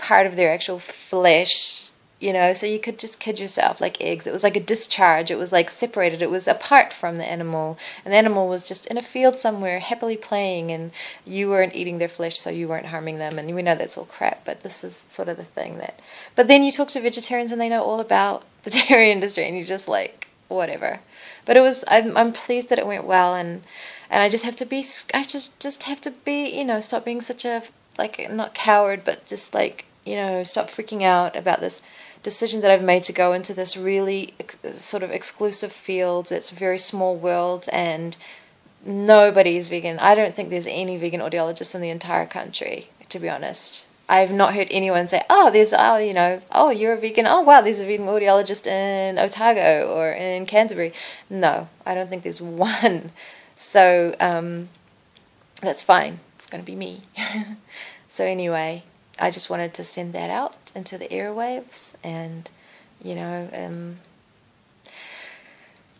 [0.00, 4.26] part of their actual flesh you know, so you could just kid yourself like eggs.
[4.26, 5.30] It was like a discharge.
[5.30, 6.20] It was like separated.
[6.20, 7.78] It was apart from the animal.
[8.04, 10.92] And the animal was just in a field somewhere happily playing and
[11.24, 13.38] you weren't eating their flesh so you weren't harming them.
[13.38, 15.98] And we know that's all crap, but this is sort of the thing that.
[16.36, 19.56] But then you talk to vegetarians and they know all about the dairy industry and
[19.56, 21.00] you're just like, whatever.
[21.46, 23.62] But it was, I'm, I'm pleased that it went well and.
[24.12, 24.84] And I just have to be,
[25.14, 27.62] I just just have to be, you know, stop being such a
[27.96, 31.80] like not coward, but just like you know, stop freaking out about this
[32.24, 34.34] decision that I've made to go into this really
[34.74, 36.32] sort of exclusive field.
[36.32, 38.16] It's a very small world, and
[38.84, 40.00] nobody is vegan.
[40.00, 43.86] I don't think there's any vegan audiologists in the entire country, to be honest.
[44.08, 47.28] I've not heard anyone say, "Oh, there's oh, you know, oh, you're a vegan.
[47.28, 50.92] Oh, wow, there's a vegan audiologist in Otago or in Canterbury."
[51.30, 52.40] No, I don't think there's
[52.72, 53.12] one.
[53.54, 54.70] So um,
[55.62, 56.18] that's fine.
[56.36, 57.02] It's going to be me.
[58.08, 58.82] so anyway,
[59.20, 62.48] I just wanted to send that out into the airwaves and,
[63.02, 63.98] you know, um,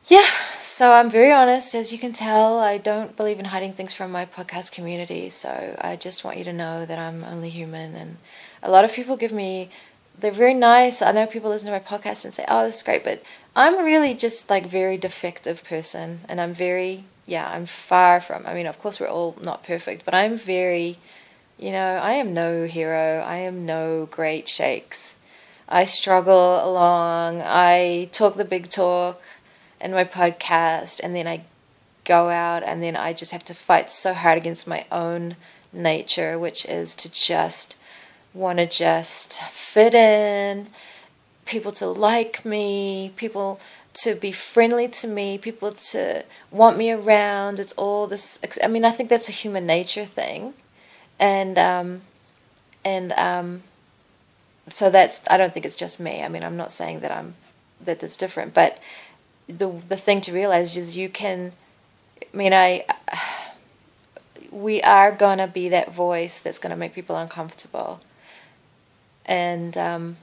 [0.07, 0.29] yeah,
[0.63, 1.75] so I'm very honest.
[1.75, 5.29] As you can tell, I don't believe in hiding things from my podcast community.
[5.29, 7.95] So I just want you to know that I'm only human.
[7.95, 8.17] And
[8.61, 9.71] a lot of people give me,
[10.19, 11.01] they're very nice.
[11.01, 13.05] I know people listen to my podcast and say, oh, this is great.
[13.05, 13.23] But
[13.55, 16.23] I'm really just like very defective person.
[16.29, 20.05] And I'm very, yeah, I'm far from, I mean, of course, we're all not perfect,
[20.05, 20.99] but I'm very
[21.61, 23.21] you know, I am no hero.
[23.21, 25.17] I am no great shakes.
[25.69, 27.43] I struggle along.
[27.45, 29.21] I talk the big talk
[29.79, 31.43] in my podcast, and then I
[32.05, 35.37] go out, and then I just have to fight so hard against my own
[35.71, 37.77] nature, which is to just
[38.33, 40.69] want to just fit in,
[41.45, 43.61] people to like me, people
[43.93, 47.61] to be friendly to me, people to want me around.
[47.61, 48.39] It's all this.
[48.65, 50.55] I mean, I think that's a human nature thing
[51.21, 52.01] and um,
[52.85, 53.63] and um,
[54.71, 56.25] so that's I don't think it's just me.
[56.25, 57.35] I mean, I'm not saying that I'm
[57.81, 58.79] that it's different, but
[59.47, 61.53] the the thing to realize is you can.
[62.23, 62.87] I mean, I
[64.51, 68.01] we are gonna be that voice that's gonna make people uncomfortable,
[69.27, 70.17] and um,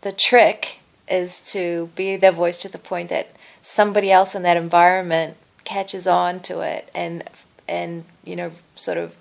[0.00, 4.56] the trick is to be their voice to the point that somebody else in that
[4.56, 7.22] environment catches on to it and
[7.68, 9.14] and you know sort of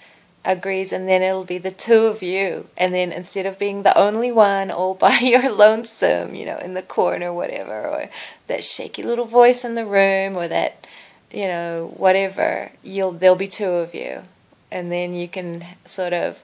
[0.46, 2.68] agrees, and then it'll be the two of you.
[2.78, 6.74] And then instead of being the only one all by your lonesome, you know, in
[6.74, 8.10] the corner, whatever, or
[8.48, 10.88] that shaky little voice in the room, or that,
[11.32, 14.24] you know, whatever, you'll there'll be two of you,
[14.72, 16.40] and then you can sort of.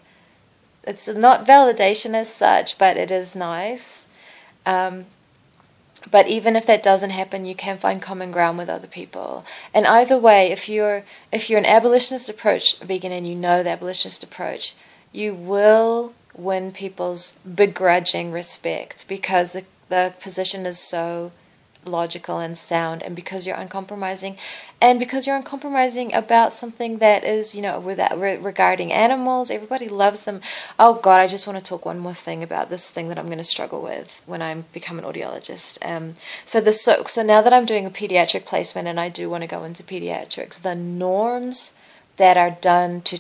[0.86, 4.06] It's not validation as such, but it is nice.
[4.66, 5.06] Um,
[6.10, 9.46] but even if that doesn't happen you can find common ground with other people.
[9.74, 13.70] And either way if you're if you're an abolitionist approach vegan and you know the
[13.72, 14.76] abolitionist approach
[15.12, 21.32] you will win people's begrudging respect because the the position is so
[21.86, 24.38] logical and sound and because you're uncompromising
[24.82, 29.88] and because you're uncompromising about something that is you know without re- regarding animals everybody
[29.90, 30.42] loves them.
[30.80, 33.28] Oh god i just want to talk one more thing about this thing that i'm
[33.28, 35.84] going to struggle with when i become an audiologist.
[35.86, 36.16] Um,
[36.46, 39.42] so the so, so now that i'm doing a pediatric placement and i do want
[39.44, 41.74] to go into pediatrics the norms
[42.18, 43.20] that are done to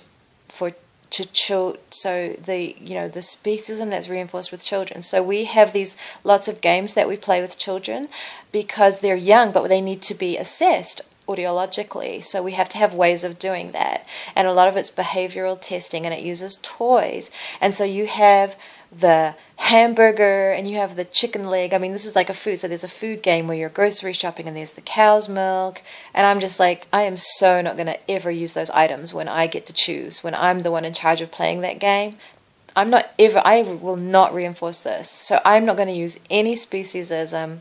[0.49, 0.73] for
[1.13, 5.03] to child so the you know the speciesism that's reinforced with children.
[5.03, 8.09] So we have these lots of games that we play with children
[8.51, 12.93] because they're young but they need to be assessed audiologically so we have to have
[12.93, 14.05] ways of doing that
[14.35, 17.31] and a lot of it's behavioral testing and it uses toys
[17.61, 18.57] and so you have
[18.99, 21.73] the hamburger and you have the chicken leg.
[21.73, 22.59] I mean, this is like a food.
[22.59, 25.81] So there's a food game where you're grocery shopping and there's the cow's milk.
[26.13, 29.27] And I'm just like, I am so not going to ever use those items when
[29.27, 32.17] I get to choose, when I'm the one in charge of playing that game.
[32.75, 35.09] I'm not ever, I will not reinforce this.
[35.09, 37.59] So I'm not going to use any speciesism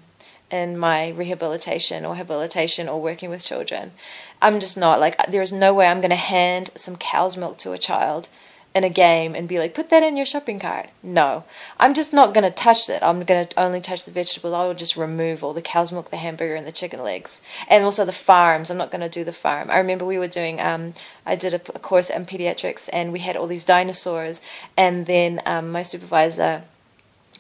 [0.52, 3.92] in my rehabilitation or habilitation or working with children.
[4.40, 7.58] I'm just not like, there is no way I'm going to hand some cow's milk
[7.58, 8.28] to a child
[8.74, 10.88] in a game and be like, put that in your shopping cart.
[11.02, 11.44] No,
[11.78, 13.02] I'm just not going to touch it.
[13.02, 14.54] I'm going to only touch the vegetables.
[14.54, 17.84] I will just remove all the cow's milk, the hamburger, and the chicken legs, and
[17.84, 18.70] also the farms.
[18.70, 19.70] I'm not going to do the farm.
[19.70, 20.60] I remember we were doing.
[20.60, 20.94] Um,
[21.26, 24.40] I did a, course in pediatrics, and we had all these dinosaurs,
[24.76, 26.64] and then um, my supervisor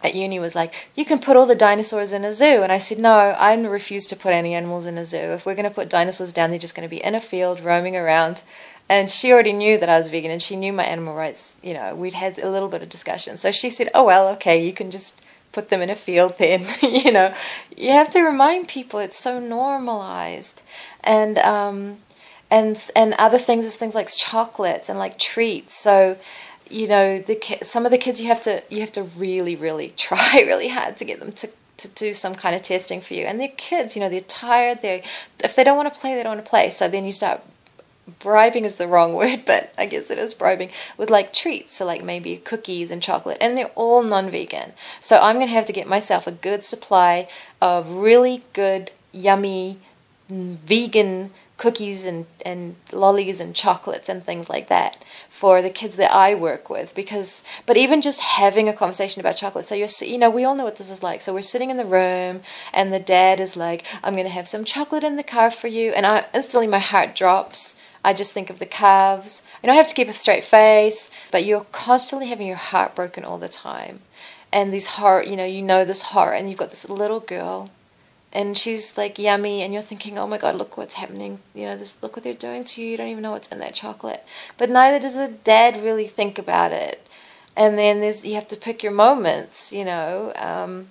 [0.02, 2.62] at uni was like, you can put all the dinosaurs in a zoo.
[2.62, 5.16] And I said, no, I refuse to put any animals in a zoo.
[5.16, 7.60] If we're going to put dinosaurs down, they're just going to be in a field
[7.60, 8.42] roaming around
[8.88, 11.72] and she already knew that I was vegan and she knew my animal rights, you
[11.72, 13.38] know, we'd had a little bit of discussion.
[13.38, 15.20] So she said, "Oh well, okay, you can just
[15.52, 17.34] put them in a field then." you know,
[17.74, 20.60] you have to remind people it's so normalized.
[21.02, 21.98] And um
[22.50, 25.74] and and other things is things like chocolates and like treats.
[25.74, 26.18] So
[26.72, 29.56] you know the ki- some of the kids you have to you have to really
[29.56, 33.14] really try really hard to get them to to do some kind of testing for
[33.14, 33.24] you.
[33.24, 35.02] And they're kids you know they're tired they
[35.42, 36.70] if they don't want to play they don't want to play.
[36.70, 37.42] So then you start
[38.18, 41.74] bribing is the wrong word but i guess it is bribing with like treats.
[41.76, 44.72] So like maybe cookies and chocolate and they're all non-vegan.
[45.00, 47.28] So i'm to have to get myself a good supply
[47.60, 49.78] of really good yummy
[50.28, 51.30] vegan
[51.62, 54.96] cookies and, and lollies and chocolates and things like that
[55.30, 59.36] for the kids that I work with because but even just having a conversation about
[59.36, 59.66] chocolate.
[59.66, 61.22] So you're you know we all know what this is like.
[61.22, 62.40] So we're sitting in the room
[62.72, 65.68] and the dad is like I'm going to have some chocolate in the car for
[65.68, 65.92] you.
[65.92, 67.74] And I instantly my heart drops.
[68.04, 69.42] I just think of the calves.
[69.62, 73.24] Know I have to keep a straight face but you're constantly having your heart broken
[73.24, 74.00] all the time.
[74.50, 77.70] And these heart you know you know this heart and you've got this little girl
[78.32, 81.40] and she's like yummy and you're thinking oh my god look what's happening.
[81.54, 82.88] You know this look what they're doing to you.
[82.88, 84.24] You don't even know what's in that chocolate.
[84.58, 87.06] But neither does the dad really think about it.
[87.56, 90.88] And then there's you have to pick your moments you know um,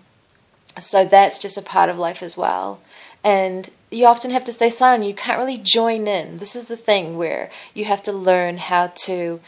[0.80, 2.80] so that's just a part of life as well.
[3.24, 5.04] And you often have to stay silent.
[5.04, 6.38] You can't really join in.
[6.38, 9.42] This is the thing where you have to learn how to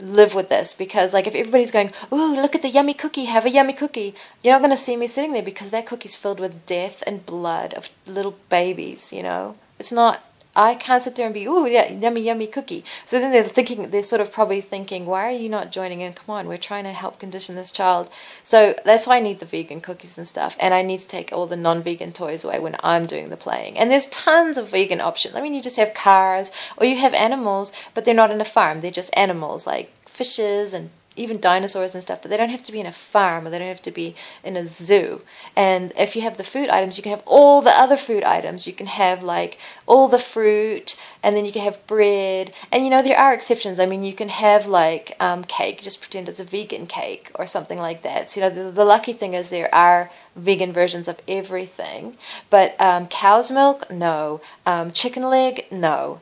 [0.00, 3.44] live with this because like if everybody's going ooh look at the yummy cookie have
[3.44, 6.40] a yummy cookie you're not going to see me sitting there because that cookie's filled
[6.40, 9.56] with death and blood of little babies you know?
[9.78, 10.22] It's not
[10.58, 12.84] I can't sit there and be, ooh, yeah, yummy, yummy cookie.
[13.06, 16.14] So then they're thinking, they're sort of probably thinking, why are you not joining in?
[16.14, 18.10] Come on, we're trying to help condition this child.
[18.42, 20.56] So that's why I need the vegan cookies and stuff.
[20.58, 23.36] And I need to take all the non vegan toys away when I'm doing the
[23.36, 23.78] playing.
[23.78, 25.36] And there's tons of vegan options.
[25.36, 28.44] I mean, you just have cars or you have animals, but they're not in a
[28.44, 28.80] farm.
[28.80, 32.72] They're just animals like fishes and even dinosaurs and stuff, but they don't have to
[32.72, 35.22] be in a farm or they don't have to be in a zoo.
[35.56, 38.66] And if you have the food items, you can have all the other food items.
[38.66, 42.52] You can have like all the fruit, and then you can have bread.
[42.70, 43.80] And you know, there are exceptions.
[43.80, 47.46] I mean, you can have like um, cake, just pretend it's a vegan cake or
[47.46, 48.30] something like that.
[48.30, 52.16] So, you know, the, the lucky thing is there are vegan versions of everything.
[52.50, 54.40] But um, cow's milk, no.
[54.64, 56.20] Um, chicken leg, no.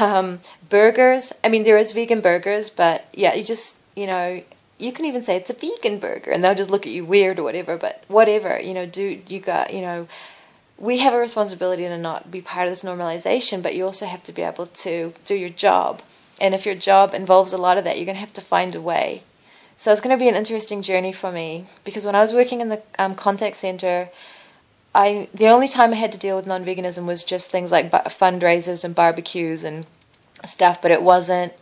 [0.00, 4.42] Um, burgers, I mean, there is vegan burgers, but yeah, you just you know,
[4.78, 7.38] you can even say it's a vegan burger and they'll just look at you weird
[7.38, 10.06] or whatever, but whatever, you know, do you got, you know,
[10.78, 14.22] we have a responsibility to not be part of this normalization, but you also have
[14.24, 16.02] to be able to do your job.
[16.38, 18.74] And if your job involves a lot of that, you're going to have to find
[18.74, 19.22] a way.
[19.78, 22.60] So it's going to be an interesting journey for me because when I was working
[22.60, 24.10] in the um, contact center,
[24.94, 28.84] I the only time I had to deal with non-veganism was just things like fundraisers
[28.84, 29.86] and barbecues and
[30.44, 31.52] stuff, but it wasn't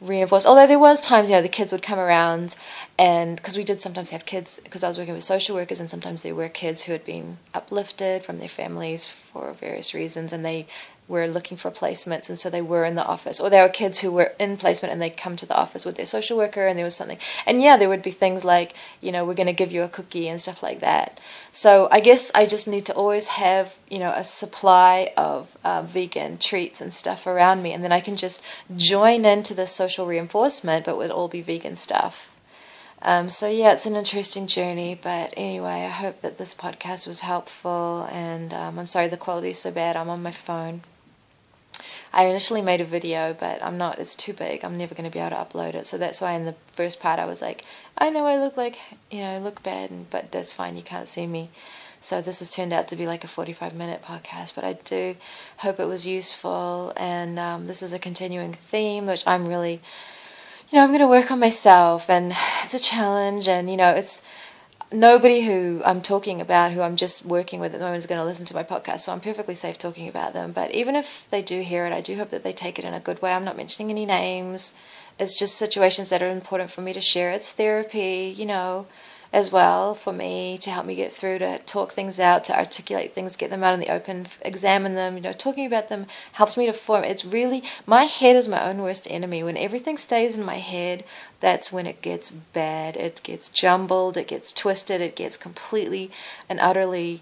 [0.00, 0.46] reinforced.
[0.46, 2.56] Although there was times, you know, the kids would come around,
[2.98, 5.88] and because we did sometimes have kids, because I was working with social workers, and
[5.88, 10.44] sometimes there were kids who had been uplifted from their families for various reasons, and
[10.44, 10.66] they
[11.08, 14.00] were looking for placements and so they were in the office or there were kids
[14.00, 16.76] who were in placement and they come to the office with their social worker and
[16.76, 19.52] there was something and yeah there would be things like you know we're going to
[19.52, 21.18] give you a cookie and stuff like that
[21.52, 25.82] so i guess i just need to always have you know a supply of uh,
[25.82, 28.42] vegan treats and stuff around me and then i can just
[28.76, 32.32] join into the social reinforcement but would all be vegan stuff
[33.02, 34.98] um, so yeah, it's an interesting journey.
[35.00, 38.08] But anyway, I hope that this podcast was helpful.
[38.10, 39.96] And um, I'm sorry the quality is so bad.
[39.96, 40.80] I'm on my phone.
[42.16, 44.64] I initially made a video, but I'm not, it's too big.
[44.64, 45.86] I'm never going to be able to upload it.
[45.86, 47.62] So that's why in the first part I was like,
[47.98, 48.78] I know I look like,
[49.10, 50.76] you know, I look bad, but that's fine.
[50.76, 51.50] You can't see me.
[52.00, 55.16] So this has turned out to be like a 45 minute podcast, but I do
[55.58, 56.94] hope it was useful.
[56.96, 59.82] And um, this is a continuing theme, which I'm really,
[60.70, 62.32] you know, I'm going to work on myself, and
[62.64, 63.46] it's a challenge.
[63.46, 64.22] And, you know, it's,
[64.92, 68.20] nobody who I'm talking about, who I'm just working with at the moment, is going
[68.20, 69.00] to listen to my podcast.
[69.00, 70.52] So I'm perfectly safe talking about them.
[70.52, 72.94] But even if they do hear it, I do hope that they take it in
[72.94, 73.32] a good way.
[73.32, 74.72] I'm not mentioning any names.
[75.18, 77.30] It's just situations that are important for me to share.
[77.30, 78.86] It's therapy, you know
[79.36, 83.14] as well for me to help me get through to talk things out to articulate
[83.14, 86.56] things get them out in the open examine them you know talking about them helps
[86.56, 90.38] me to form it's really my head is my own worst enemy when everything stays
[90.38, 91.04] in my head
[91.38, 96.10] that's when it gets bad it gets jumbled it gets twisted it gets completely
[96.48, 97.20] and utterly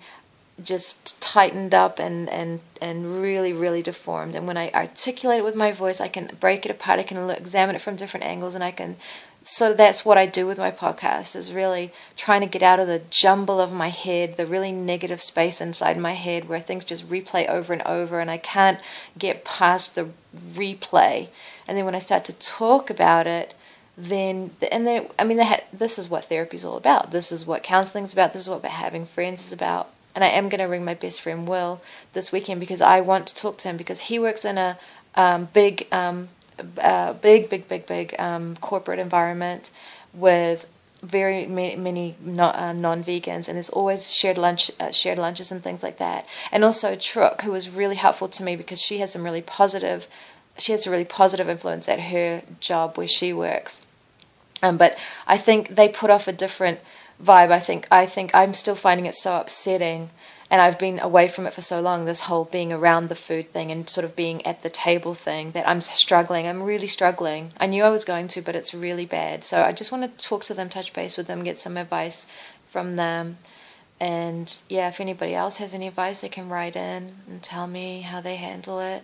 [0.62, 4.36] just tightened up and, and, and really, really deformed.
[4.36, 7.00] And when I articulate it with my voice, I can break it apart.
[7.00, 8.94] I can examine it from different angles, and I can
[9.46, 12.86] so that's what I do with my podcast is really trying to get out of
[12.86, 17.10] the jumble of my head, the really negative space inside my head where things just
[17.10, 18.80] replay over and over and I can't
[19.18, 21.28] get past the replay.
[21.68, 23.52] And then when I start to talk about it,
[23.98, 25.38] then and then I mean
[25.72, 27.10] this is what therapy is all about.
[27.10, 28.32] This is what counseling is about.
[28.32, 29.90] This is what having friends is about.
[30.14, 31.82] And I am going to ring my best friend Will
[32.14, 34.78] this weekend because I want to talk to him because he works in a
[35.16, 36.28] um, big um,
[36.78, 39.70] a big, big, big, big um, corporate environment
[40.12, 40.66] with
[41.02, 45.82] very many, many uh, non-vegans, and there's always shared lunch, uh, shared lunches and things
[45.82, 46.26] like that.
[46.50, 50.08] And also Truk, who was really helpful to me because she has some really positive,
[50.58, 53.84] she has a really positive influence at her job where she works.
[54.62, 54.96] Um, but
[55.26, 56.80] I think they put off a different
[57.22, 57.50] vibe.
[57.50, 60.10] I think I think I'm still finding it so upsetting
[60.54, 63.52] and I've been away from it for so long, this whole being around the food
[63.52, 66.46] thing and sort of being at the table thing, that I'm struggling.
[66.46, 67.52] I'm really struggling.
[67.58, 69.44] I knew I was going to, but it's really bad.
[69.44, 72.28] So I just want to talk to them, touch base with them, get some advice
[72.70, 73.38] from them.
[73.98, 78.02] And yeah, if anybody else has any advice, they can write in and tell me
[78.02, 79.02] how they handle it.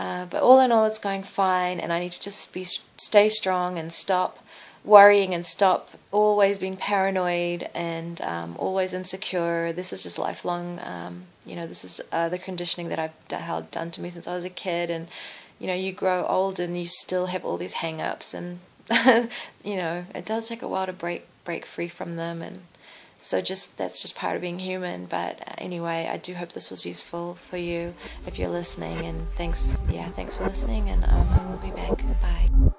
[0.00, 3.28] Uh, but all in all, it's going fine, and I need to just be stay
[3.28, 4.40] strong and stop
[4.84, 9.72] worrying and stop always being paranoid and um, always insecure.
[9.72, 13.36] This is just lifelong, um, you know, this is uh, the conditioning that I've d-
[13.36, 14.90] held done to me since I was a kid.
[14.90, 15.08] And,
[15.58, 18.32] you know, you grow old and you still have all these hang ups.
[18.34, 18.60] And,
[19.64, 22.40] you know, it does take a while to break, break free from them.
[22.40, 22.62] And
[23.18, 25.04] so just that's just part of being human.
[25.04, 27.94] But anyway, I do hope this was useful for you
[28.26, 29.04] if you're listening.
[29.04, 30.88] And thanks, yeah, thanks for listening.
[30.88, 31.98] And um, I will be back.
[32.22, 32.69] Bye.